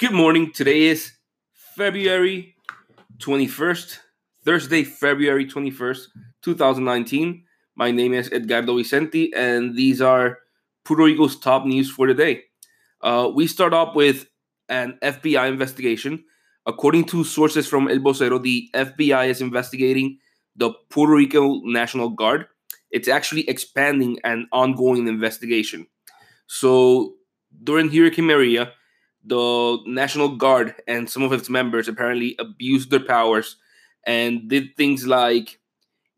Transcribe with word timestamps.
Good 0.00 0.10
morning. 0.10 0.50
Today 0.50 0.86
is 0.86 1.12
February 1.76 2.56
21st, 3.18 3.98
Thursday, 4.44 4.82
February 4.82 5.46
21st, 5.46 6.08
2019. 6.42 7.44
My 7.76 7.92
name 7.92 8.12
is 8.12 8.28
Edgardo 8.32 8.76
Vicenti, 8.76 9.30
and 9.36 9.76
these 9.76 10.02
are 10.02 10.38
Puerto 10.84 11.04
Rico's 11.04 11.38
top 11.38 11.64
news 11.64 11.88
for 11.88 12.08
the 12.08 12.14
day. 12.14 12.42
Uh, 13.02 13.30
we 13.32 13.46
start 13.46 13.72
off 13.72 13.94
with 13.94 14.26
an 14.68 14.98
FBI 15.00 15.48
investigation. 15.48 16.24
According 16.66 17.04
to 17.04 17.22
sources 17.22 17.68
from 17.68 17.88
El 17.88 17.98
Vocero, 17.98 18.42
the 18.42 18.68
FBI 18.74 19.28
is 19.28 19.40
investigating 19.40 20.18
the 20.56 20.72
Puerto 20.90 21.14
Rico 21.14 21.60
National 21.66 22.08
Guard. 22.08 22.46
It's 22.90 23.06
actually 23.06 23.48
expanding 23.48 24.18
an 24.24 24.48
ongoing 24.50 25.06
investigation. 25.06 25.86
So 26.48 27.14
during 27.62 27.92
Hurricane 27.92 28.26
Maria, 28.26 28.72
the 29.24 29.78
National 29.86 30.36
Guard 30.36 30.74
and 30.86 31.08
some 31.08 31.22
of 31.22 31.32
its 31.32 31.48
members 31.48 31.88
apparently 31.88 32.36
abused 32.38 32.90
their 32.90 33.00
powers 33.00 33.56
and 34.06 34.48
did 34.48 34.76
things 34.76 35.06
like 35.06 35.58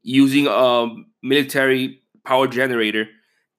using 0.03 0.47
a 0.49 0.89
military 1.23 2.03
power 2.25 2.47
generator 2.47 3.09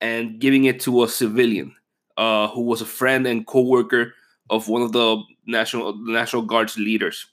and 0.01 0.39
giving 0.39 0.65
it 0.65 0.79
to 0.81 1.03
a 1.03 1.07
civilian 1.07 1.75
uh, 2.17 2.47
who 2.49 2.61
was 2.61 2.81
a 2.81 2.85
friend 2.85 3.25
and 3.25 3.47
co-worker 3.47 4.13
of 4.49 4.67
one 4.67 4.81
of 4.81 4.91
the 4.91 5.21
national 5.45 5.93
the 5.93 6.11
National 6.11 6.41
Guard's 6.41 6.77
leaders. 6.77 7.27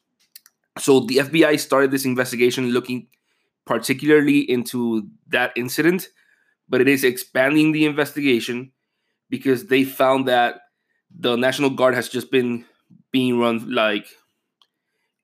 So 0.79 1.01
the 1.01 1.19
FBI 1.19 1.61
started 1.61 1.91
this 1.91 2.05
investigation 2.05 2.71
looking 2.71 3.07
particularly 3.65 4.41
into 4.51 5.09
that 5.29 5.53
incident, 5.57 6.09
but 6.69 6.81
it 6.81 6.89
is 6.89 7.05
expanding 7.05 7.73
the 7.73 7.87
investigation 7.87 8.73
because 9.31 9.67
they 9.67 9.85
found 9.85 10.29
that 10.29 10.63
the 11.19 11.37
National 11.37 11.71
Guard 11.71 11.95
has 11.95 12.09
just 12.09 12.31
been 12.31 12.65
being 13.13 13.39
run 13.39 13.73
like 13.73 14.09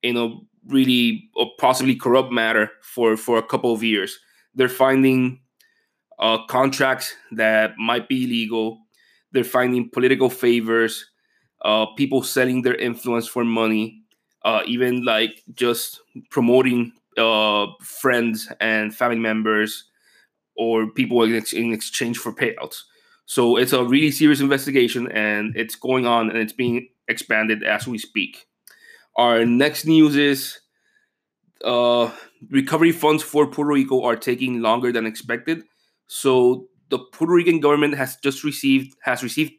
in 0.03 0.17
a 0.17 0.35
really 0.67 1.31
or 1.37 1.51
possibly 1.59 1.95
corrupt 1.95 2.33
matter 2.33 2.71
for 2.83 3.17
for 3.17 3.39
a 3.39 3.43
couple 3.43 3.73
of 3.73 3.83
years. 3.83 4.19
They're 4.55 4.69
finding 4.69 5.41
uh, 6.19 6.45
contracts 6.47 7.15
that 7.33 7.77
might 7.79 8.09
be 8.09 8.25
illegal. 8.25 8.81
They're 9.33 9.45
finding 9.45 9.91
political 9.91 10.29
favors, 10.29 11.07
uh, 11.65 11.87
people 11.97 12.23
selling 12.23 12.63
their 12.63 12.75
influence 12.75 13.29
for 13.29 13.45
money, 13.45 14.03
uh, 14.45 14.63
even 14.67 15.05
like 15.05 15.43
just 15.55 16.01
promoting 16.31 16.93
uh, 17.17 17.67
friends 17.81 18.51
and 18.61 18.95
family 18.95 19.19
members 19.19 19.85
or 20.57 20.91
people 20.91 21.23
in, 21.23 21.35
ex- 21.37 21.53
in 21.53 21.73
exchange 21.73 22.19
for 22.19 22.33
payouts. 22.33 22.83
So 23.31 23.57
it's 23.57 23.73
a 23.73 23.85
really 23.85 24.11
serious 24.11 24.41
investigation 24.41 25.07
and 25.13 25.57
it's 25.57 25.77
going 25.77 26.05
on 26.05 26.31
and 26.31 26.39
it's 26.41 26.53
being 26.53 26.89
expanded 27.07 27.63
as 27.63 27.87
we 27.87 27.97
speak. 27.97 28.49
Our 29.15 29.47
next 29.47 29.85
news 29.85 30.17
is 30.17 30.59
uh, 31.65 32.11
recovery 32.51 32.91
funds 32.91 33.23
for 33.23 33.47
Puerto 33.47 33.71
Rico 33.71 34.03
are 34.03 34.17
taking 34.17 34.63
longer 34.63 34.91
than 34.91 35.07
expected. 35.07 35.63
So 36.09 36.67
the 36.89 36.99
Puerto 36.99 37.35
Rican 37.35 37.61
government 37.61 37.95
has 37.95 38.17
just 38.17 38.43
received 38.43 38.97
has 39.05 39.23
received 39.23 39.53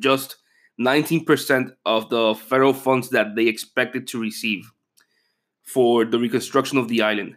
just 0.00 0.38
19% 0.80 1.70
of 1.86 2.10
the 2.10 2.34
federal 2.34 2.72
funds 2.72 3.10
that 3.10 3.36
they 3.36 3.46
expected 3.46 4.08
to 4.08 4.20
receive 4.20 4.72
for 5.62 6.04
the 6.04 6.18
reconstruction 6.18 6.78
of 6.78 6.88
the 6.88 7.02
island. 7.02 7.36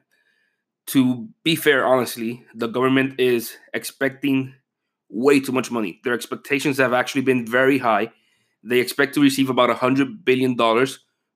To 0.88 1.30
be 1.44 1.56
fair, 1.56 1.86
honestly, 1.86 2.48
the 2.56 2.66
government 2.66 3.20
is 3.20 3.58
expecting 3.76 4.56
way 5.10 5.40
too 5.40 5.52
much 5.52 5.72
money. 5.72 6.00
Their 6.04 6.14
expectations 6.14 6.78
have 6.78 6.94
actually 6.94 7.22
been 7.22 7.46
very 7.46 7.78
high. 7.78 8.12
They 8.64 8.80
expect 8.80 9.14
to 9.16 9.22
receive 9.22 9.50
about 9.50 9.70
$100 9.70 10.26
billion, 10.26 10.58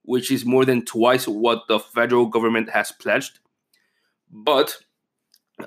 which 0.04 0.32
is 0.32 0.46
more 0.46 0.66
than 0.66 0.86
twice 0.86 1.28
what 1.28 1.64
the 1.68 1.80
federal 1.80 2.26
government 2.26 2.70
has 2.72 2.92
pledged. 2.92 3.40
But 4.30 4.78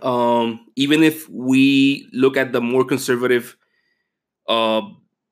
um, 0.03 0.67
even 0.77 1.03
if 1.03 1.29
we 1.29 2.09
look 2.13 2.37
at 2.37 2.53
the 2.53 2.61
more 2.61 2.85
conservative 2.85 3.57
uh, 4.49 4.83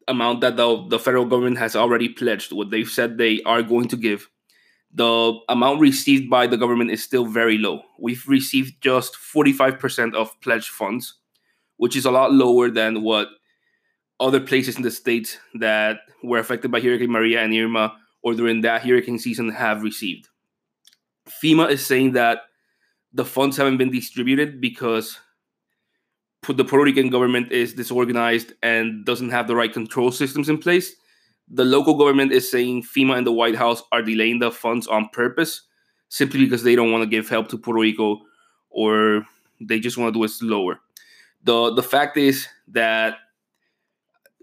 amount 0.08 0.40
that 0.40 0.56
the, 0.56 0.86
the 0.88 0.98
federal 0.98 1.24
government 1.24 1.58
has 1.58 1.76
already 1.76 2.08
pledged, 2.08 2.52
what 2.52 2.70
they've 2.70 2.88
said 2.88 3.18
they 3.18 3.42
are 3.42 3.62
going 3.62 3.88
to 3.88 3.96
give, 3.96 4.28
the 4.94 5.38
amount 5.48 5.80
received 5.80 6.28
by 6.28 6.46
the 6.46 6.56
government 6.56 6.90
is 6.90 7.02
still 7.02 7.24
very 7.24 7.56
low. 7.56 7.82
We've 7.98 8.26
received 8.28 8.82
just 8.82 9.14
45% 9.14 10.14
of 10.14 10.38
pledged 10.40 10.68
funds 10.68 11.14
which 11.82 11.96
is 11.96 12.04
a 12.04 12.12
lot 12.12 12.32
lower 12.32 12.70
than 12.70 13.02
what 13.02 13.26
other 14.20 14.38
places 14.40 14.76
in 14.76 14.82
the 14.82 14.90
states 14.90 15.38
that 15.54 15.96
were 16.22 16.38
affected 16.38 16.70
by 16.70 16.80
Hurricane 16.80 17.10
Maria 17.10 17.40
and 17.42 17.52
Irma 17.52 17.96
or 18.22 18.34
during 18.34 18.60
that 18.60 18.82
hurricane 18.82 19.18
season 19.18 19.50
have 19.50 19.82
received. 19.82 20.28
FEMA 21.28 21.68
is 21.68 21.84
saying 21.84 22.12
that 22.12 22.42
the 23.12 23.24
funds 23.24 23.56
haven't 23.56 23.78
been 23.78 23.90
distributed 23.90 24.60
because 24.60 25.18
the 26.46 26.64
Puerto 26.64 26.84
Rican 26.84 27.10
government 27.10 27.50
is 27.50 27.74
disorganized 27.74 28.52
and 28.62 29.04
doesn't 29.04 29.30
have 29.30 29.48
the 29.48 29.56
right 29.56 29.72
control 29.72 30.12
systems 30.12 30.48
in 30.48 30.58
place. 30.58 30.94
The 31.48 31.64
local 31.64 31.98
government 31.98 32.30
is 32.30 32.48
saying 32.48 32.84
FEMA 32.84 33.16
and 33.16 33.26
the 33.26 33.32
White 33.32 33.56
House 33.56 33.82
are 33.90 34.02
delaying 34.02 34.38
the 34.38 34.52
funds 34.52 34.86
on 34.86 35.08
purpose 35.08 35.62
simply 36.10 36.44
because 36.44 36.62
they 36.62 36.76
don't 36.76 36.92
want 36.92 37.02
to 37.02 37.10
give 37.10 37.28
help 37.28 37.48
to 37.48 37.58
Puerto 37.58 37.80
Rico 37.80 38.20
or 38.70 39.26
they 39.60 39.80
just 39.80 39.98
want 39.98 40.14
to 40.14 40.20
do 40.20 40.22
it 40.22 40.28
slower 40.28 40.78
the 41.44 41.72
the 41.74 41.82
fact 41.82 42.16
is 42.16 42.48
that 42.68 43.16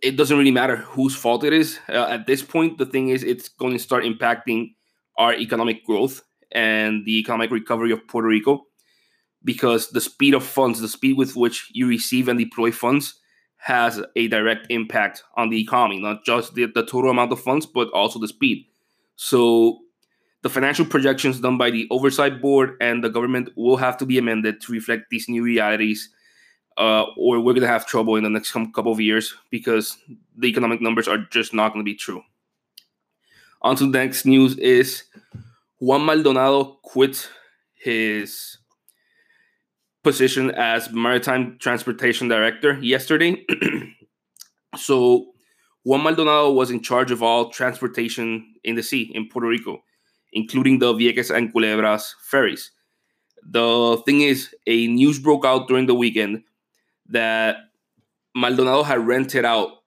it 0.01 0.15
doesn't 0.15 0.37
really 0.37 0.51
matter 0.51 0.77
whose 0.77 1.15
fault 1.15 1.43
it 1.43 1.53
is. 1.53 1.79
Uh, 1.89 2.07
at 2.09 2.27
this 2.27 2.41
point 2.41 2.77
the 2.77 2.85
thing 2.85 3.09
is 3.09 3.23
it's 3.23 3.49
going 3.49 3.73
to 3.73 3.79
start 3.79 4.03
impacting 4.03 4.75
our 5.17 5.33
economic 5.33 5.85
growth 5.85 6.21
and 6.51 7.05
the 7.05 7.19
economic 7.19 7.51
recovery 7.51 7.91
of 7.91 8.07
puerto 8.07 8.27
rico 8.27 8.65
because 9.43 9.89
the 9.91 10.01
speed 10.01 10.33
of 10.33 10.43
funds 10.43 10.81
the 10.81 10.87
speed 10.87 11.17
with 11.17 11.35
which 11.35 11.69
you 11.73 11.87
receive 11.87 12.27
and 12.27 12.39
deploy 12.39 12.71
funds 12.71 13.19
has 13.57 14.01
a 14.15 14.27
direct 14.29 14.65
impact 14.69 15.23
on 15.35 15.49
the 15.49 15.61
economy 15.61 15.99
not 15.99 16.23
just 16.25 16.55
the, 16.55 16.65
the 16.73 16.85
total 16.85 17.11
amount 17.11 17.31
of 17.31 17.39
funds 17.39 17.65
but 17.65 17.89
also 17.91 18.19
the 18.19 18.27
speed. 18.27 18.65
So 19.15 19.79
the 20.41 20.49
financial 20.49 20.85
projections 20.85 21.41
done 21.41 21.57
by 21.57 21.69
the 21.69 21.87
oversight 21.91 22.41
board 22.41 22.77
and 22.79 23.03
the 23.03 23.09
government 23.09 23.49
will 23.57 23.77
have 23.77 23.97
to 23.97 24.05
be 24.05 24.17
amended 24.17 24.61
to 24.61 24.71
reflect 24.71 25.09
these 25.11 25.27
new 25.27 25.43
realities 25.43 26.09
uh, 26.79 27.05
or 27.17 27.41
we're 27.41 27.53
going 27.53 27.61
to 27.61 27.67
have 27.67 27.85
trouble 27.85 28.15
in 28.15 28.23
the 28.23 28.29
next 28.29 28.53
couple 28.53 28.91
of 28.91 29.01
years 29.01 29.35
because 29.51 29.97
the 30.37 30.47
economic 30.47 30.81
numbers 30.81 31.07
are 31.07 31.17
just 31.29 31.53
not 31.53 31.73
going 31.73 31.83
to 31.83 31.91
be 31.91 31.95
true. 31.95 32.23
On 33.61 33.75
to 33.75 33.83
the 33.83 33.97
next 33.97 34.25
news 34.25 34.57
is 34.57 35.03
Juan 35.79 36.05
Maldonado 36.05 36.79
quit 36.81 37.29
his 37.73 38.57
position 40.03 40.51
as 40.51 40.91
Maritime 40.91 41.57
Transportation 41.59 42.29
Director 42.29 42.79
yesterday. 42.79 43.45
so 44.77 45.33
Juan 45.83 46.03
Maldonado 46.03 46.53
was 46.53 46.71
in 46.71 46.81
charge 46.81 47.11
of 47.11 47.21
all 47.21 47.49
transportation 47.49 48.55
in 48.63 48.75
the 48.75 48.83
sea 48.83 49.11
in 49.13 49.27
Puerto 49.27 49.49
Rico, 49.49 49.83
including 50.31 50.79
the 50.79 50.93
Vieques 50.93 51.35
and 51.35 51.53
Culebras 51.53 52.13
ferries. 52.21 52.71
The 53.43 54.01
thing 54.05 54.21
is, 54.21 54.55
a 54.67 54.87
news 54.87 55.19
broke 55.19 55.43
out 55.43 55.67
during 55.67 55.85
the 55.85 55.95
weekend 55.95 56.43
that 57.09 57.57
Maldonado 58.35 58.83
had 58.83 59.05
rented 59.05 59.45
out 59.45 59.83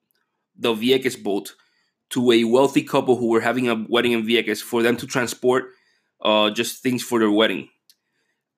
the 0.55 0.73
Vieques 0.73 1.21
boat 1.21 1.55
to 2.09 2.31
a 2.31 2.43
wealthy 2.43 2.83
couple 2.83 3.15
who 3.15 3.27
were 3.27 3.41
having 3.41 3.67
a 3.67 3.85
wedding 3.89 4.11
in 4.11 4.23
Vieques 4.23 4.61
for 4.61 4.83
them 4.83 4.95
to 4.97 5.07
transport 5.07 5.71
uh, 6.21 6.49
just 6.51 6.83
things 6.83 7.01
for 7.01 7.19
their 7.19 7.31
wedding. 7.31 7.69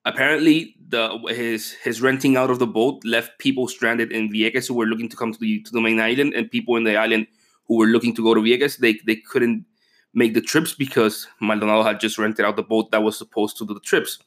Apparently, 0.04 0.76
the 0.88 1.18
his 1.30 1.72
his 1.72 2.02
renting 2.02 2.38
out 2.38 2.52
of 2.52 2.60
the 2.60 2.68
boat 2.68 3.04
left 3.04 3.40
people 3.40 3.68
stranded 3.68 4.12
in 4.12 4.30
Vieques 4.30 4.68
who 4.68 4.76
were 4.76 4.86
looking 4.86 5.10
to 5.10 5.16
come 5.16 5.34
to 5.34 5.40
the 5.40 5.62
to 5.64 5.72
the 5.72 5.82
main 5.82 6.00
island, 6.00 6.34
and 6.34 6.52
people 6.52 6.76
in 6.76 6.84
the 6.84 6.96
island 6.96 7.28
who 7.68 7.78
were 7.78 7.88
looking 7.88 8.14
to 8.16 8.24
go 8.24 8.34
to 8.36 8.42
Vieques. 8.42 8.78
They 8.78 9.00
they 9.06 9.16
couldn't 9.16 9.66
make 10.14 10.34
the 10.34 10.42
trips 10.42 10.74
because 10.74 11.28
Maldonado 11.42 11.82
had 11.82 12.00
just 12.00 12.18
rented 12.18 12.46
out 12.46 12.56
the 12.56 12.64
boat 12.64 12.92
that 12.92 13.04
was 13.04 13.18
supposed 13.18 13.58
to 13.58 13.66
do 13.66 13.74
the 13.74 13.80
trips. 13.80 14.20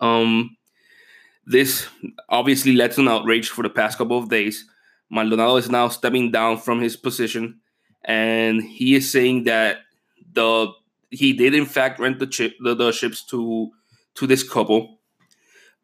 Um, 0.00 0.56
this 1.50 1.88
obviously 2.28 2.72
led 2.74 2.92
to 2.92 3.00
an 3.00 3.08
outrage 3.08 3.48
for 3.48 3.62
the 3.62 3.70
past 3.70 3.98
couple 3.98 4.16
of 4.16 4.28
days. 4.28 4.64
Maldonado 5.10 5.56
is 5.56 5.68
now 5.68 5.88
stepping 5.88 6.30
down 6.30 6.56
from 6.56 6.80
his 6.80 6.96
position, 6.96 7.60
and 8.04 8.62
he 8.62 8.94
is 8.94 9.10
saying 9.10 9.44
that 9.44 9.78
the 10.32 10.72
he 11.10 11.32
did 11.32 11.54
in 11.54 11.66
fact 11.66 11.98
rent 11.98 12.20
the 12.20 12.26
chip 12.26 12.54
the, 12.60 12.74
the 12.74 12.92
ships 12.92 13.24
to 13.26 13.70
to 14.14 14.26
this 14.26 14.48
couple, 14.48 15.00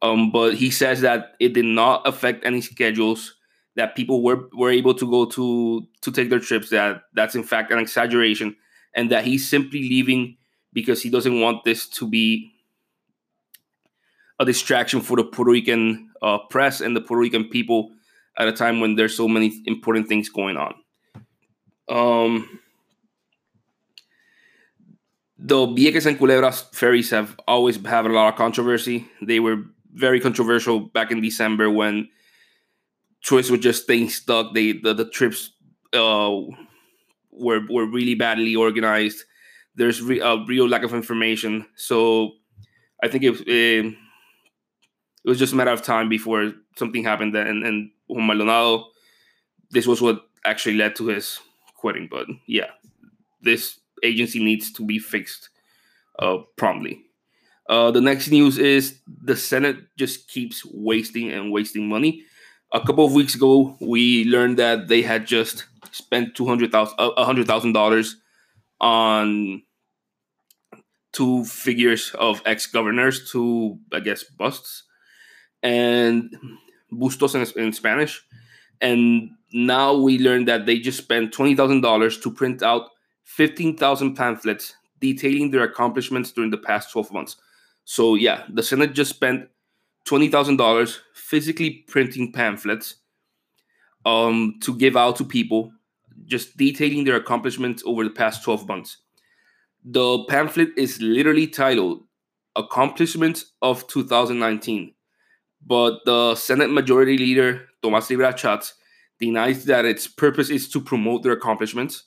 um, 0.03 0.31
but 0.31 0.55
he 0.55 0.71
says 0.71 1.01
that 1.01 1.35
it 1.41 1.53
did 1.53 1.65
not 1.65 2.07
affect 2.07 2.47
any 2.47 2.61
schedules. 2.61 3.35
That 3.75 3.97
people 3.97 4.23
were 4.23 4.49
were 4.55 4.71
able 4.71 4.95
to 4.95 5.11
go 5.11 5.27
to 5.27 5.87
to 6.03 6.13
take 6.13 6.31
their 6.31 6.39
trips. 6.39 6.71
That 6.71 7.03
that's 7.13 7.35
in 7.35 7.43
fact 7.43 7.73
an 7.73 7.79
exaggeration, 7.81 8.57
and 8.95 9.11
that 9.11 9.25
he's 9.25 9.49
simply 9.49 9.81
leaving 9.81 10.37
because 10.73 11.03
he 11.03 11.11
doesn't 11.11 11.41
want 11.41 11.65
this 11.65 11.89
to 11.89 12.09
be 12.09 12.53
a 14.39 14.45
distraction 14.45 15.01
for 15.01 15.17
the 15.17 15.25
Puerto 15.25 15.51
Rican 15.51 16.11
uh, 16.23 16.39
press 16.51 16.81
and 16.81 16.97
the 16.97 17.01
Puerto 17.01 17.21
Rican 17.21 17.45
people 17.45 17.91
at 18.39 18.49
a 18.49 18.53
time 18.53 18.81
when 18.81 18.97
there's 18.97 19.17
so 19.17 19.29
many 19.29 19.63
important 19.65 20.09
things 20.09 20.29
going 20.29 20.57
on. 20.57 20.75
Um, 21.89 22.61
the 25.39 25.67
Vieques 25.67 26.07
and 26.07 26.19
Culebras 26.19 26.75
ferries 26.75 27.11
have 27.11 27.39
always 27.47 27.77
had 27.85 28.07
a 28.07 28.09
lot 28.09 28.33
of 28.33 28.37
controversy. 28.37 29.07
They 29.23 29.41
were 29.41 29.63
very 29.93 30.21
controversial 30.21 30.81
back 30.81 31.11
in 31.11 31.21
December 31.21 31.71
when 31.71 32.09
tourists 33.23 33.51
were 33.51 33.59
just 33.59 33.85
staying 33.85 34.11
stuck. 34.11 34.55
They 34.55 34.73
the, 34.73 34.95
the 34.95 35.09
trips 35.09 35.53
uh, 35.93 36.33
were 37.31 37.61
were 37.69 37.87
really 37.87 38.15
badly 38.15 38.57
organized. 38.57 39.25
There's 39.75 40.01
re- 40.03 40.21
a 40.21 40.39
real 40.47 40.69
lack 40.69 40.83
of 40.83 40.95
information. 40.95 41.67
So 41.77 42.33
I 43.03 43.09
think 43.09 43.25
it, 43.25 43.47
it, 43.47 43.95
it 45.27 45.29
was 45.29 45.39
just 45.41 45.53
a 45.53 45.57
matter 45.57 45.73
of 45.73 45.83
time 45.83 46.09
before 46.09 46.53
something 46.77 47.03
happened. 47.03 47.35
And 47.35 47.67
and 47.67 47.91
Juan 48.07 48.29
Maldonado, 48.29 48.87
this 49.73 49.87
was 49.87 50.01
what 50.01 50.23
actually 50.45 50.77
led 50.77 50.95
to 50.97 51.09
his 51.09 51.41
quitting. 51.77 52.07
But 52.09 52.29
yeah, 52.47 52.71
this 53.43 53.81
agency 54.05 54.43
needs 54.43 54.73
to 54.75 54.87
be 54.87 55.01
fixed 55.01 55.51
uh, 56.21 56.39
promptly. 56.57 57.03
Uh, 57.69 57.91
the 57.91 58.01
next 58.01 58.29
news 58.31 58.59
is 58.59 59.01
the 59.07 59.37
Senate 59.37 59.79
just 59.99 60.29
keeps 60.29 60.65
wasting 60.65 61.33
and 61.33 61.51
wasting 61.51 61.89
money. 61.89 62.23
A 62.73 62.81
couple 62.81 63.05
of 63.05 63.13
weeks 63.13 63.35
ago, 63.35 63.77
we 63.81 64.25
learned 64.25 64.59
that 64.59 64.87
they 64.87 65.03
had 65.03 65.27
just 65.27 65.67
spent 65.91 66.37
two 66.37 66.47
hundred 66.47 66.71
thousand, 66.71 66.95
a 66.99 67.25
hundred 67.25 67.49
thousand 67.49 67.73
dollars 67.73 68.17
on 68.81 69.63
two 71.13 71.45
figures 71.45 72.13
of 72.15 72.43
ex 72.47 72.67
governors, 72.67 73.29
two 73.31 73.81
I 73.93 74.01
guess 74.01 74.23
busts, 74.23 74.85
and 75.63 76.35
bustos 76.91 77.35
in, 77.35 77.47
in 77.61 77.73
Spanish. 77.73 78.25
And 78.81 79.31
now 79.53 79.95
we 79.95 80.19
learned 80.19 80.49
that 80.49 80.67
they 80.67 80.79
just 80.79 80.99
spent 80.99 81.33
twenty 81.33 81.55
thousand 81.55 81.81
dollars 81.81 82.19
to 82.21 82.31
print 82.31 82.63
out 82.63 82.91
fifteen 83.25 83.77
thousand 83.77 84.15
pamphlets 84.15 84.75
detailing 85.01 85.51
their 85.51 85.65
accomplishments 85.65 86.33
during 86.33 86.51
the 86.51 86.59
past 86.59 86.91
twelve 86.93 87.13
months. 87.13 87.37
So 87.85 88.15
yeah, 88.15 88.45
the 88.53 88.63
Senate 88.63 88.93
just 88.93 89.11
spent 89.11 89.49
twenty 90.05 90.29
thousand 90.29 90.57
dollars 90.57 91.01
physically 91.15 91.85
printing 91.89 92.33
pamphlets 92.33 92.97
um, 94.05 94.57
to 94.63 94.75
give 94.77 94.97
out 94.97 95.17
to 95.17 95.25
people, 95.25 95.73
just 96.27 96.57
detailing 96.57 97.05
their 97.05 97.17
accomplishments 97.17 97.83
over 97.87 98.05
the 98.05 98.11
past 98.11 98.45
twelve 98.45 98.67
months. 98.69 98.99
The 99.85 100.25
pamphlet 100.25 100.71
is 100.77 101.01
literally 101.01 101.47
titled 101.47 102.03
"Accomplishments 102.57 103.53
of 103.63 103.87
2019," 103.87 104.93
but 105.67 106.05
the 106.05 106.35
Senate 106.37 106.71
Majority 106.71 107.19
Leader 107.19 107.67
Tomás 107.83 108.09
Rivera 108.09 108.37
Schatz 108.37 108.75
denies 109.19 109.65
that 109.65 109.85
its 109.85 110.07
purpose 110.07 110.49
is 110.49 110.69
to 110.69 110.81
promote 110.81 111.23
their 111.23 111.33
accomplishments. 111.33 112.05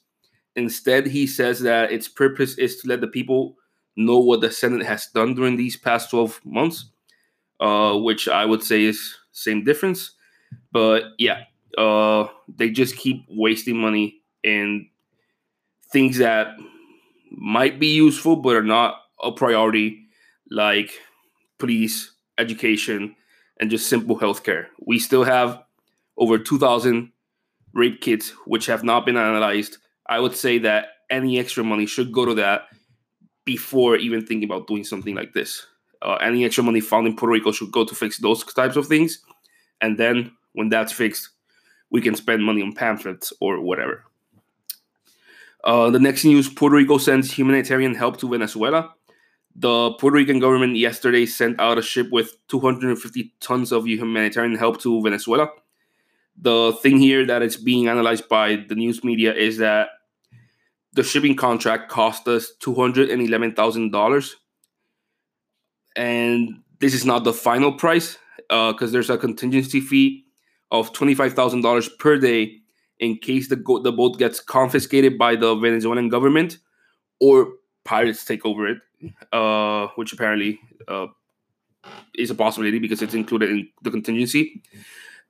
Instead, 0.55 1.07
he 1.07 1.27
says 1.27 1.59
that 1.61 1.91
its 1.91 2.07
purpose 2.07 2.57
is 2.57 2.77
to 2.77 2.87
let 2.87 3.01
the 3.01 3.07
people 3.07 3.57
know 3.95 4.17
what 4.19 4.41
the 4.41 4.51
Senate 4.51 4.85
has 4.85 5.07
done 5.07 5.35
during 5.35 5.57
these 5.57 5.75
past 5.75 6.09
12 6.09 6.39
months, 6.45 6.89
uh, 7.59 7.97
which 7.97 8.27
I 8.27 8.45
would 8.45 8.63
say 8.63 8.83
is 8.83 9.17
same 9.31 9.63
difference. 9.63 10.11
But 10.71 11.03
yeah, 11.17 11.43
uh, 11.77 12.27
they 12.47 12.69
just 12.69 12.95
keep 12.95 13.25
wasting 13.29 13.77
money 13.77 14.21
in 14.43 14.87
things 15.91 16.17
that 16.19 16.55
might 17.31 17.79
be 17.79 17.87
useful 17.87 18.37
but 18.37 18.55
are 18.55 18.63
not 18.63 18.95
a 19.21 19.31
priority, 19.31 20.07
like 20.49 20.91
police, 21.57 22.13
education, 22.37 23.15
and 23.59 23.69
just 23.69 23.89
simple 23.89 24.17
healthcare. 24.17 24.67
We 24.79 24.99
still 24.99 25.23
have 25.23 25.61
over 26.17 26.37
2,000 26.37 27.11
rape 27.73 28.01
kits 28.01 28.33
which 28.45 28.65
have 28.65 28.83
not 28.83 29.05
been 29.05 29.17
analyzed. 29.17 29.77
I 30.07 30.19
would 30.19 30.35
say 30.35 30.57
that 30.59 30.87
any 31.09 31.39
extra 31.39 31.63
money 31.63 31.85
should 31.85 32.11
go 32.11 32.25
to 32.25 32.33
that 32.35 32.67
before 33.45 33.95
even 33.95 34.25
thinking 34.25 34.49
about 34.49 34.67
doing 34.67 34.83
something 34.83 35.15
like 35.15 35.33
this. 35.33 35.65
Uh, 36.01 36.15
any 36.15 36.45
extra 36.45 36.63
money 36.63 36.79
found 36.79 37.07
in 37.07 37.15
Puerto 37.15 37.33
Rico 37.33 37.51
should 37.51 37.71
go 37.71 37.83
to 37.83 37.95
fix 37.95 38.17
those 38.19 38.43
types 38.43 38.75
of 38.75 38.87
things. 38.87 39.19
And 39.81 39.97
then 39.97 40.31
when 40.53 40.69
that's 40.69 40.93
fixed, 40.93 41.29
we 41.89 42.01
can 42.01 42.15
spend 42.15 42.43
money 42.43 42.61
on 42.61 42.73
pamphlets 42.73 43.33
or 43.41 43.59
whatever. 43.59 44.03
Uh, 45.63 45.89
the 45.89 45.99
next 45.99 46.23
news 46.23 46.47
Puerto 46.47 46.75
Rico 46.75 46.97
sends 46.97 47.31
humanitarian 47.31 47.95
help 47.95 48.17
to 48.17 48.29
Venezuela. 48.29 48.93
The 49.59 49.91
Puerto 49.99 50.15
Rican 50.15 50.39
government 50.39 50.77
yesterday 50.77 51.25
sent 51.25 51.59
out 51.59 51.77
a 51.77 51.81
ship 51.81 52.07
with 52.11 52.31
250 52.47 53.33
tons 53.41 53.73
of 53.73 53.85
humanitarian 53.85 54.55
help 54.55 54.79
to 54.81 55.01
Venezuela. 55.01 55.49
The 56.41 56.71
thing 56.81 56.97
here 56.97 57.25
that 57.25 57.41
is 57.41 57.57
being 57.57 57.89
analyzed 57.89 58.29
by 58.29 58.63
the 58.69 58.75
news 58.75 59.03
media 59.03 59.33
is 59.33 59.57
that 59.57 59.89
the 60.93 61.03
shipping 61.03 61.35
contract 61.35 61.91
cost 61.91 62.25
us 62.29 62.53
$211,000. 62.61 64.31
And 65.97 66.61
this 66.79 66.93
is 66.93 67.05
not 67.05 67.25
the 67.25 67.33
final 67.33 67.73
price 67.73 68.17
because 68.47 68.83
uh, 68.83 68.93
there's 68.93 69.09
a 69.09 69.17
contingency 69.17 69.81
fee 69.81 70.23
of 70.71 70.93
$25,000 70.93 71.99
per 71.99 72.17
day 72.17 72.59
in 72.99 73.17
case 73.17 73.49
the, 73.49 73.57
go- 73.57 73.83
the 73.83 73.91
boat 73.91 74.17
gets 74.17 74.39
confiscated 74.39 75.17
by 75.17 75.35
the 75.35 75.53
Venezuelan 75.55 76.07
government 76.07 76.59
or 77.19 77.55
pirates 77.83 78.25
take 78.25 78.45
over 78.45 78.67
it, 78.67 78.77
uh, 79.31 79.87
which 79.95 80.13
apparently 80.13 80.59
uh, 80.87 81.07
is 82.15 82.29
a 82.29 82.35
possibility 82.35 82.79
because 82.79 83.01
it's 83.01 83.13
included 83.13 83.49
in 83.49 83.69
the 83.83 83.91
contingency. 83.91 84.61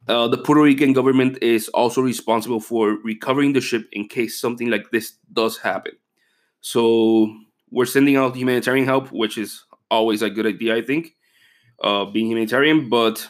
Uh, 0.08 0.28
the 0.28 0.38
Puerto 0.38 0.62
Rican 0.62 0.94
government 0.94 1.38
is 1.42 1.68
also 1.70 2.02
responsible 2.02 2.60
for 2.60 2.98
recovering 3.04 3.54
the 3.54 3.62
ship 3.62 3.88
in 3.92 4.08
case 4.08 4.40
something 4.40 4.70
like 4.70 4.90
this 4.92 5.14
does 5.34 5.58
happen. 5.58 5.94
So 6.62 7.34
we're 7.70 7.86
sending 7.86 8.16
out 8.16 8.36
humanitarian 8.36 8.86
help, 8.86 9.12
which 9.12 9.38
is 9.38 9.66
always 9.92 10.22
a 10.22 10.30
good 10.30 10.46
idea, 10.46 10.76
I 10.76 10.82
think, 10.82 11.16
uh, 11.84 12.06
being 12.06 12.28
humanitarian, 12.28 12.90
but 12.90 13.28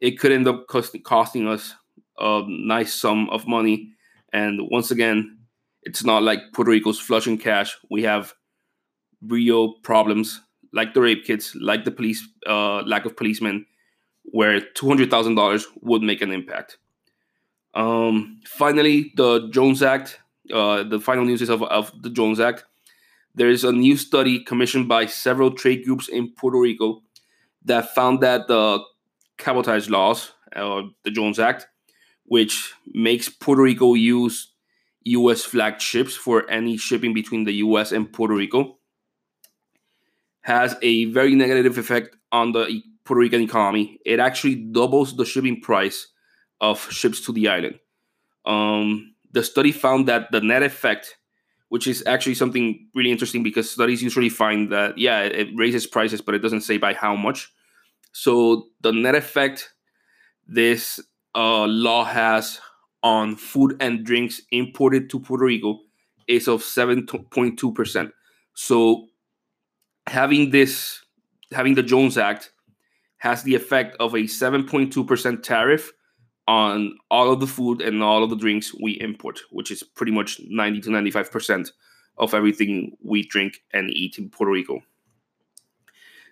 it 0.00 0.18
could 0.18 0.32
end 0.32 0.46
up 0.46 0.66
cost- 0.68 1.02
costing 1.04 1.48
us 1.48 1.74
a 2.18 2.42
nice 2.46 2.94
sum 2.94 3.28
of 3.30 3.46
money. 3.46 3.92
And 4.32 4.60
once 4.70 4.90
again, 4.90 5.38
it's 5.86 6.04
not 6.04 6.24
like 6.24 6.52
Puerto 6.52 6.72
Rico's 6.72 6.98
flushing 6.98 7.38
cash. 7.38 7.78
We 7.88 8.02
have 8.02 8.34
real 9.22 9.74
problems 9.84 10.42
like 10.72 10.94
the 10.94 11.00
rape 11.00 11.24
kits, 11.24 11.54
like 11.54 11.84
the 11.84 11.92
police 11.92 12.26
uh, 12.46 12.82
lack 12.82 13.04
of 13.04 13.16
policemen, 13.16 13.66
where 14.24 14.60
$200,000 14.60 15.64
would 15.82 16.02
make 16.02 16.20
an 16.20 16.32
impact. 16.32 16.78
Um, 17.72 18.40
finally, 18.44 19.12
the 19.16 19.48
Jones 19.50 19.80
Act, 19.80 20.18
uh, 20.52 20.82
the 20.82 20.98
final 20.98 21.24
news 21.24 21.40
is 21.40 21.48
of, 21.48 21.62
of 21.62 21.92
the 22.02 22.10
Jones 22.10 22.40
Act. 22.40 22.64
There 23.36 23.48
is 23.48 23.62
a 23.62 23.72
new 23.72 23.96
study 23.96 24.42
commissioned 24.42 24.88
by 24.88 25.06
several 25.06 25.52
trade 25.52 25.84
groups 25.84 26.08
in 26.08 26.32
Puerto 26.32 26.58
Rico 26.58 27.02
that 27.64 27.94
found 27.94 28.22
that 28.22 28.48
the 28.48 28.80
cabotage 29.38 29.88
laws, 29.88 30.32
uh, 30.56 30.82
the 31.04 31.12
Jones 31.12 31.38
Act, 31.38 31.68
which 32.24 32.72
makes 32.92 33.28
Puerto 33.28 33.62
Rico 33.62 33.94
use 33.94 34.52
U.S. 35.06 35.44
flagged 35.44 35.80
ships 35.80 36.14
for 36.14 36.48
any 36.50 36.76
shipping 36.76 37.14
between 37.14 37.44
the 37.44 37.54
U.S. 37.54 37.92
and 37.92 38.12
Puerto 38.12 38.34
Rico, 38.34 38.78
has 40.42 40.76
a 40.82 41.06
very 41.06 41.34
negative 41.34 41.78
effect 41.78 42.16
on 42.32 42.52
the 42.52 42.82
Puerto 43.06 43.20
Rican 43.20 43.40
economy, 43.40 43.98
it 44.04 44.18
actually 44.18 44.56
doubles 44.56 45.16
the 45.16 45.24
shipping 45.24 45.60
price 45.60 46.08
of 46.60 46.90
ships 46.90 47.20
to 47.22 47.32
the 47.32 47.48
island. 47.48 47.78
Um, 48.44 49.14
the 49.32 49.42
study 49.42 49.72
found 49.72 50.08
that 50.08 50.30
the 50.32 50.40
net 50.40 50.62
effect, 50.62 51.16
which 51.68 51.86
is 51.86 52.02
actually 52.06 52.34
something 52.34 52.88
really 52.94 53.12
interesting 53.12 53.42
because 53.42 53.70
studies 53.70 54.02
usually 54.02 54.28
find 54.28 54.70
that, 54.72 54.98
yeah, 54.98 55.20
it 55.22 55.48
raises 55.54 55.86
prices, 55.86 56.20
but 56.20 56.34
it 56.34 56.40
doesn't 56.40 56.62
say 56.62 56.78
by 56.78 56.94
how 56.94 57.14
much. 57.14 57.50
So 58.12 58.68
the 58.80 58.92
net 58.92 59.14
effect 59.14 59.72
this 60.46 61.00
uh, 61.34 61.66
law 61.66 62.04
has 62.04 62.60
on 63.06 63.36
food 63.36 63.76
and 63.78 64.04
drinks 64.04 64.42
imported 64.50 65.08
to 65.08 65.20
Puerto 65.20 65.44
Rico 65.44 65.78
is 66.26 66.48
of 66.48 66.60
7.2%. 66.60 68.10
So 68.54 69.06
having 70.08 70.50
this, 70.50 71.04
having 71.52 71.76
the 71.76 71.84
Jones 71.84 72.18
Act 72.18 72.50
has 73.18 73.44
the 73.44 73.54
effect 73.54 73.96
of 74.00 74.14
a 74.14 74.22
7.2% 74.22 75.42
tariff 75.44 75.92
on 76.48 76.98
all 77.08 77.30
of 77.32 77.38
the 77.38 77.46
food 77.46 77.80
and 77.80 78.02
all 78.02 78.24
of 78.24 78.30
the 78.30 78.36
drinks 78.36 78.74
we 78.82 78.98
import, 79.00 79.38
which 79.52 79.70
is 79.70 79.84
pretty 79.84 80.10
much 80.10 80.40
90 80.48 80.80
to 80.80 80.90
95% 80.90 81.70
of 82.18 82.34
everything 82.34 82.96
we 83.04 83.22
drink 83.22 83.62
and 83.72 83.88
eat 83.90 84.18
in 84.18 84.30
Puerto 84.30 84.50
Rico. 84.50 84.80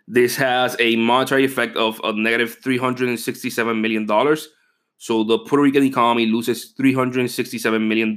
This 0.09 0.35
has 0.37 0.75
a 0.81 0.97
monetary 0.97 1.45
effect 1.45 1.77
of 1.77 2.01
a 2.03 2.13
negative 2.13 2.59
$367 2.61 3.81
million. 3.81 4.09
So 4.99 5.25
the 5.25 5.39
Puerto 5.39 5.63
Rican 5.63 5.85
economy 5.85 6.27
loses 6.27 6.75
$367 6.79 7.87
million 7.87 8.17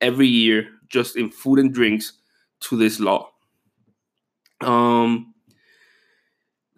every 0.00 0.26
year 0.26 0.68
just 0.88 1.16
in 1.16 1.30
food 1.30 1.58
and 1.58 1.72
drinks 1.72 2.14
to 2.60 2.76
this 2.76 3.00
law. 3.00 3.30
Um, 4.60 5.34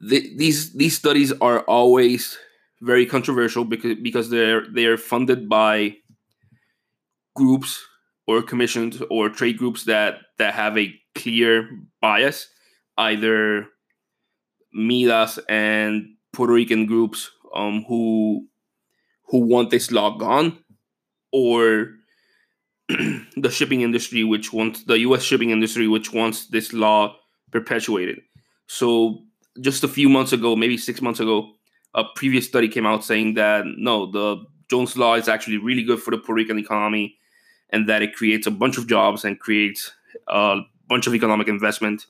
the, 0.00 0.36
these 0.36 0.72
these 0.74 0.96
studies 0.96 1.32
are 1.40 1.60
always 1.60 2.38
very 2.80 3.06
controversial 3.06 3.64
because 3.64 3.96
because 4.02 4.30
they're 4.30 4.66
they're 4.68 4.98
funded 4.98 5.48
by 5.48 5.96
groups 7.34 7.84
or 8.26 8.42
commissions 8.42 9.02
or 9.10 9.28
trade 9.28 9.58
groups 9.58 9.84
that 9.84 10.18
that 10.38 10.54
have 10.54 10.76
a 10.76 10.94
clear 11.14 11.68
bias, 12.00 12.48
either 12.98 13.66
Midas 14.72 15.38
and 15.48 16.06
Puerto 16.32 16.52
Rican 16.52 16.86
groups 16.86 17.30
um, 17.54 17.84
who 17.88 18.46
who 19.32 19.38
want 19.38 19.70
this 19.70 19.90
law 19.90 20.16
gone, 20.16 20.58
or 21.32 21.94
the 22.88 23.50
shipping 23.50 23.80
industry, 23.80 24.22
which 24.22 24.52
wants 24.52 24.84
the 24.84 24.98
U.S. 25.00 25.22
shipping 25.22 25.50
industry, 25.50 25.88
which 25.88 26.12
wants 26.12 26.46
this 26.48 26.74
law 26.74 27.16
perpetuated. 27.50 28.20
So 28.66 29.22
just 29.60 29.84
a 29.84 29.88
few 29.88 30.10
months 30.10 30.32
ago, 30.32 30.54
maybe 30.54 30.76
six 30.76 31.00
months 31.00 31.18
ago, 31.18 31.54
a 31.94 32.04
previous 32.14 32.46
study 32.46 32.68
came 32.68 32.84
out 32.84 33.04
saying 33.04 33.34
that 33.34 33.64
no, 33.66 34.10
the 34.10 34.44
Jones 34.70 34.98
Law 34.98 35.14
is 35.14 35.28
actually 35.28 35.56
really 35.56 35.82
good 35.82 36.00
for 36.00 36.10
the 36.10 36.18
Puerto 36.18 36.34
Rican 36.34 36.58
economy, 36.58 37.16
and 37.70 37.88
that 37.88 38.02
it 38.02 38.14
creates 38.14 38.46
a 38.46 38.50
bunch 38.50 38.76
of 38.76 38.86
jobs 38.86 39.24
and 39.24 39.40
creates 39.40 39.92
a 40.28 40.60
bunch 40.88 41.06
of 41.06 41.14
economic 41.14 41.48
investment, 41.48 42.04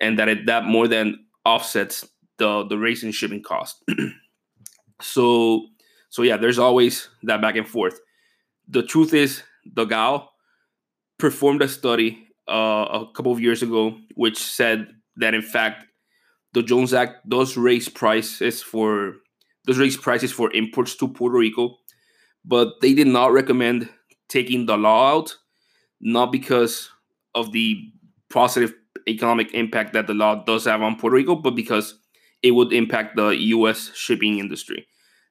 and 0.00 0.18
that 0.18 0.28
it 0.28 0.46
that 0.46 0.64
more 0.64 0.88
than 0.88 1.26
offsets 1.44 2.08
the 2.38 2.64
the 2.64 2.78
raise 2.78 3.04
in 3.04 3.12
shipping 3.12 3.42
cost. 3.42 3.84
so 5.02 5.66
so 6.10 6.22
yeah, 6.22 6.36
there's 6.36 6.58
always 6.58 7.08
that 7.22 7.40
back 7.40 7.56
and 7.56 7.66
forth. 7.66 8.00
The 8.68 8.82
truth 8.82 9.14
is, 9.14 9.42
the 9.64 9.84
GAO 9.84 10.28
performed 11.18 11.62
a 11.62 11.68
study 11.68 12.28
uh, 12.48 13.02
a 13.02 13.06
couple 13.14 13.32
of 13.32 13.40
years 13.40 13.62
ago, 13.62 13.96
which 14.14 14.38
said 14.38 14.88
that 15.16 15.34
in 15.34 15.42
fact 15.42 15.86
the 16.52 16.62
Jones 16.62 16.92
Act 16.92 17.28
does 17.28 17.56
raise 17.56 17.88
prices 17.88 18.62
for 18.62 19.14
does 19.66 19.78
raise 19.78 19.96
prices 19.96 20.32
for 20.32 20.52
imports 20.52 20.96
to 20.96 21.08
Puerto 21.08 21.38
Rico, 21.38 21.76
but 22.44 22.80
they 22.80 22.94
did 22.94 23.06
not 23.06 23.32
recommend 23.32 23.88
taking 24.28 24.66
the 24.66 24.76
law 24.76 25.16
out, 25.16 25.36
not 26.00 26.32
because 26.32 26.90
of 27.34 27.52
the 27.52 27.78
positive 28.30 28.74
economic 29.08 29.52
impact 29.54 29.92
that 29.92 30.06
the 30.06 30.14
law 30.14 30.42
does 30.44 30.64
have 30.64 30.82
on 30.82 30.96
Puerto 30.96 31.16
Rico, 31.16 31.36
but 31.36 31.54
because 31.54 31.98
it 32.42 32.52
would 32.52 32.72
impact 32.72 33.16
the 33.16 33.28
U.S. 33.28 33.90
shipping 33.94 34.38
industry, 34.38 34.86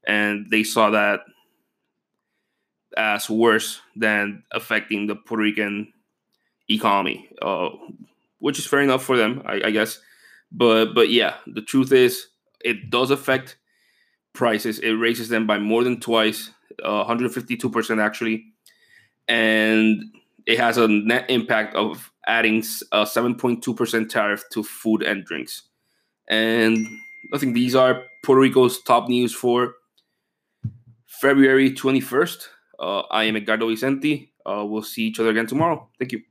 and 0.09 0.49
they 0.49 0.63
saw 0.63 0.89
that 0.89 1.19
as 2.97 3.29
worse 3.29 3.79
than 3.95 4.43
affecting 4.51 5.05
the 5.05 5.15
Puerto 5.15 5.43
Rican 5.43 5.93
economy, 6.67 7.29
uh, 7.43 7.69
which 8.39 8.57
is 8.57 8.65
fair 8.65 8.81
enough 8.81 9.03
for 9.03 9.15
them, 9.15 9.43
I, 9.45 9.61
I 9.65 9.71
guess. 9.71 9.99
But 10.51 10.95
but 10.95 11.09
yeah, 11.09 11.35
the 11.45 11.61
truth 11.61 11.91
is 11.91 12.27
it 12.65 12.89
does 12.89 13.11
affect 13.11 13.57
prices. 14.33 14.79
It 14.79 14.93
raises 14.93 15.29
them 15.29 15.45
by 15.45 15.59
more 15.59 15.83
than 15.83 15.99
twice, 15.99 16.49
uh, 16.83 17.05
152% 17.05 18.03
actually, 18.03 18.45
and 19.27 20.03
it 20.47 20.59
has 20.59 20.77
a 20.79 20.87
net 20.87 21.29
impact 21.29 21.75
of 21.75 22.11
adding 22.25 22.63
a 22.91 23.03
7.2% 23.03 24.09
tariff 24.09 24.43
to 24.53 24.63
food 24.63 25.03
and 25.03 25.23
drinks. 25.23 25.63
And 26.27 26.87
I 27.31 27.37
think 27.37 27.53
these 27.53 27.75
are 27.75 28.03
Puerto 28.23 28.41
Rico's 28.41 28.81
top 28.81 29.07
news 29.07 29.33
for 29.33 29.75
February 31.19 31.71
21st. 31.71 32.47
Uh, 32.79 33.01
I 33.11 33.25
am 33.25 33.35
Edgardo 33.35 33.67
Vicente. 33.67 34.31
Uh, 34.45 34.63
we'll 34.65 34.83
see 34.83 35.03
each 35.03 35.19
other 35.19 35.29
again 35.29 35.47
tomorrow. 35.47 35.89
Thank 35.99 36.13
you. 36.13 36.21